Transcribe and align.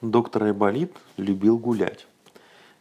Доктор 0.00 0.44
Айболит 0.44 0.92
любил 1.16 1.58
гулять. 1.58 2.06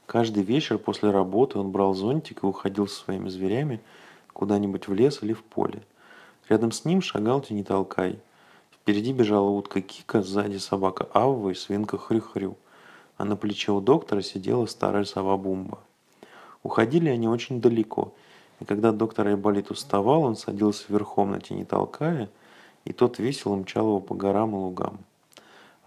Каждый 0.06 0.44
вечер 0.44 0.78
после 0.78 1.10
работы 1.10 1.58
он 1.58 1.72
брал 1.72 1.96
зонтик 1.96 2.44
и 2.44 2.46
уходил 2.46 2.88
со 2.88 3.06
своими 3.06 3.28
зверями 3.28 3.82
куда-нибудь 4.34 4.88
в 4.88 4.94
лес 4.94 5.24
или 5.24 5.34
в 5.34 5.44
поле. 5.44 5.82
Рядом 6.48 6.72
с 6.72 6.86
ним 6.86 7.02
шагал 7.02 7.42
Тени 7.42 7.64
Толкай. 7.64 8.20
Впереди 8.70 9.14
бежала 9.14 9.50
утка 9.50 9.82
Кика, 9.82 10.22
сзади 10.22 10.58
собака 10.58 11.10
Авва 11.12 11.50
и 11.50 11.56
свинка 11.56 11.98
Хрю-Хрю, 11.98 12.56
а 13.18 13.26
на 13.26 13.36
плече 13.36 13.72
у 13.72 13.82
доктора 13.82 14.22
сидела 14.22 14.68
старая 14.68 15.04
сова 15.04 15.38
Бумба. 15.38 15.80
Уходили 16.62 17.10
они 17.10 17.28
очень 17.28 17.60
далеко, 17.60 18.14
и 18.60 18.66
когда 18.66 18.92
доктор 18.92 19.26
Айболит 19.30 19.72
уставал, 19.72 20.22
он 20.22 20.36
садился 20.36 20.86
верхом 20.90 21.32
на 21.32 21.42
Тени 21.42 21.64
Толкая, 21.64 22.30
и 22.86 22.94
тот 22.94 23.18
весело 23.18 23.56
мчал 23.56 23.88
его 23.88 24.02
по 24.02 24.14
горам 24.14 24.52
и 24.52 24.60
лугам. 24.60 25.00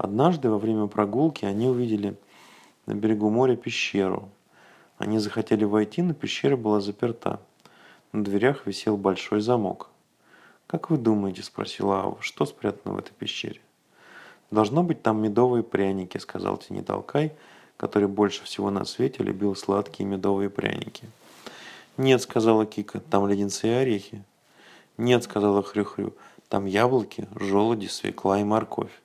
Однажды 0.03 0.49
во 0.49 0.57
время 0.57 0.87
прогулки 0.87 1.45
они 1.45 1.69
увидели 1.69 2.17
на 2.87 2.95
берегу 2.95 3.29
моря 3.29 3.55
пещеру. 3.55 4.31
Они 4.97 5.19
захотели 5.19 5.65
войти, 5.65 6.01
но 6.01 6.15
пещера 6.15 6.57
была 6.57 6.81
заперта. 6.81 7.39
На 8.13 8.25
дверях 8.25 8.67
висел 8.67 8.97
большой 8.97 9.43
замок. 9.43 9.91
«Как 10.67 10.89
вы 10.89 10.97
думаете?»– 10.97 11.43
спросила 11.45 12.01
Ава. 12.01 12.17
«Что 12.21 12.47
спрятано 12.47 12.95
в 12.95 12.99
этой 12.99 13.13
пещере?» 13.13 13.61
«Должно 14.51 14.83
быть 14.83 15.03
там 15.03 15.21
медовые 15.21 15.63
пряники»,– 15.63 16.17
сказал 16.19 16.57
Тени 16.57 16.81
Толкай, 16.81 17.35
который 17.77 18.09
больше 18.09 18.45
всего 18.45 18.71
на 18.71 18.87
свете 18.87 19.23
любил 19.23 19.55
сладкие 19.55 20.09
медовые 20.09 20.49
пряники. 20.49 21.05
«Нет»,– 21.99 22.23
сказала 22.23 22.65
Кика,– 22.65 23.01
«там 23.11 23.29
леденцы 23.29 23.69
и 23.69 23.73
орехи». 23.73 24.25
«Нет»,– 24.97 25.23
сказала 25.25 25.63
Хрю-Хрю,– 25.63 26.15
«там 26.49 26.65
яблоки, 26.65 27.29
желуди, 27.37 27.87
свекла 27.87 28.41
и 28.41 28.45
морковь». 28.45 28.99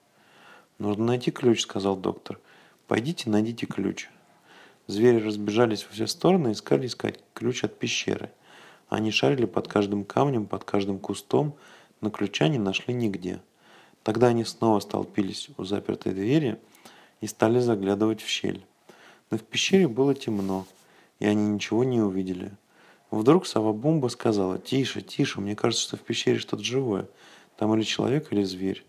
«Нужно 0.77 1.05
найти 1.05 1.31
ключ»,— 1.31 1.61
сказал 1.63 1.95
доктор. 1.95 2.39
«Пойдите, 2.88 3.29
найдите 3.29 3.65
ключ». 3.65 4.09
Звери 4.88 5.17
разбежались 5.17 5.85
во 5.85 5.91
все 5.93 6.05
стороны 6.05 6.49
и 6.49 6.51
искали 6.51 6.87
искать 6.87 7.20
ключ 7.34 7.63
от 7.63 7.79
пещеры. 7.79 8.32
Они 8.90 9.09
шарили 9.09 9.45
под 9.45 9.67
каждым 9.67 10.04
камнем, 10.04 10.45
под 10.45 10.63
каждым 10.63 10.99
кустом, 10.99 11.55
но 12.01 12.09
ключа 12.12 12.49
не 12.49 12.59
нашли 12.59 12.93
нигде. 12.93 13.41
Тогда 14.04 14.27
они 14.27 14.43
снова 14.43 14.79
столпились 14.79 15.49
у 15.57 15.63
запертой 15.63 16.13
двери 16.13 16.59
и 17.21 17.27
стали 17.27 17.60
заглядывать 17.60 18.21
в 18.21 18.27
щель. 18.27 18.63
Но 19.32 19.37
в 19.37 19.43
пещере 19.43 19.87
было 19.87 20.13
темно, 20.13 20.67
и 21.20 21.26
они 21.26 21.48
ничего 21.48 21.84
не 21.84 22.01
увидели. 22.01 22.51
Вдруг 23.10 23.48
сова 23.48 23.71
Бумба 23.71 24.10
сказала, 24.10 24.60
«Тише, 24.60 25.01
тише, 25.01 25.39
мне 25.39 25.55
кажется, 25.55 25.85
что 25.85 25.98
в 25.98 26.01
пещере 26.01 26.37
что-то 26.37 26.63
живое. 26.63 27.07
Там 27.57 27.73
или 27.73 27.84
человек, 27.84 28.32
или 28.32 28.43
зверь». 28.43 28.85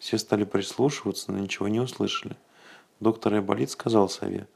Все 0.00 0.16
стали 0.16 0.44
прислушиваться, 0.44 1.30
но 1.30 1.38
ничего 1.38 1.68
не 1.68 1.78
услышали. 1.78 2.36
Доктор 3.00 3.34
Айболит 3.34 3.70
сказал 3.70 4.08
сове, 4.08 4.48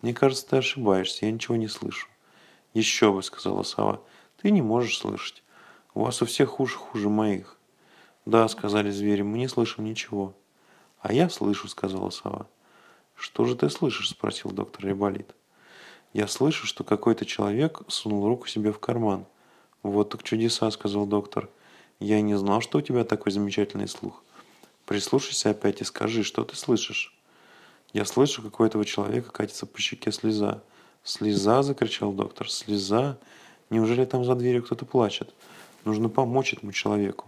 «Мне 0.00 0.14
кажется, 0.14 0.48
ты 0.48 0.56
ошибаешься, 0.56 1.26
я 1.26 1.32
ничего 1.32 1.56
не 1.56 1.66
слышу». 1.66 2.08
«Еще 2.72 3.12
бы»,— 3.12 3.20
сказала 3.24 3.64
сова,— 3.64 4.00
«ты 4.40 4.52
не 4.52 4.62
можешь 4.62 4.98
слышать. 4.98 5.42
У 5.92 6.04
вас 6.04 6.22
у 6.22 6.26
всех 6.26 6.60
уши 6.60 6.78
хуже 6.78 7.08
моих». 7.08 7.58
«Да»,— 8.26 8.46
сказали 8.48 8.90
звери,— 8.90 9.22
«мы 9.22 9.38
не 9.38 9.48
слышим 9.48 9.84
ничего». 9.84 10.34
«А 11.00 11.12
я 11.12 11.28
слышу»,— 11.28 11.66
сказала 11.68 12.10
сова. 12.10 12.46
«Что 13.16 13.44
же 13.44 13.56
ты 13.56 13.68
слышишь?»— 13.70 14.08
спросил 14.10 14.52
доктор 14.52 14.86
Айболит. 14.86 15.34
«Я 16.12 16.28
слышу, 16.28 16.64
что 16.64 16.84
какой-то 16.84 17.26
человек 17.26 17.82
сунул 17.88 18.28
руку 18.28 18.46
себе 18.46 18.72
в 18.72 18.78
карман». 18.78 19.26
«Вот 19.82 20.10
так 20.10 20.22
чудеса»,— 20.22 20.70
сказал 20.70 21.06
доктор. 21.06 21.50
«Я 21.98 22.18
и 22.18 22.22
не 22.22 22.38
знал, 22.38 22.60
что 22.60 22.78
у 22.78 22.82
тебя 22.82 23.02
такой 23.02 23.32
замечательный 23.32 23.88
слух». 23.88 24.22
Прислушайся 24.86 25.50
опять 25.50 25.80
и 25.80 25.84
скажи, 25.84 26.22
что 26.22 26.44
ты 26.44 26.56
слышишь. 26.56 27.14
Я 27.92 28.04
слышу, 28.04 28.42
как 28.42 28.58
у 28.60 28.64
этого 28.64 28.84
человека 28.84 29.30
катится 29.30 29.66
по 29.66 29.80
щеке 29.80 30.12
слеза. 30.12 30.62
«Слеза!»– 31.04 31.62
закричал 31.64 32.12
доктор. 32.12 32.50
«Слеза! 32.50 33.18
Неужели 33.70 34.04
там 34.04 34.24
за 34.24 34.34
дверью 34.34 34.62
кто-то 34.62 34.84
плачет? 34.84 35.32
Нужно 35.84 36.08
помочь 36.08 36.54
этому 36.54 36.72
человеку. 36.72 37.26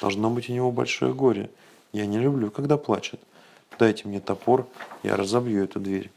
Должно 0.00 0.30
быть 0.30 0.50
у 0.50 0.52
него 0.52 0.70
большое 0.70 1.14
горе. 1.14 1.50
Я 1.92 2.06
не 2.06 2.18
люблю, 2.18 2.50
когда 2.50 2.76
плачет. 2.76 3.20
Дайте 3.78 4.06
мне 4.06 4.20
топор, 4.20 4.68
я 5.02 5.16
разобью 5.16 5.64
эту 5.64 5.80
дверь». 5.80 6.10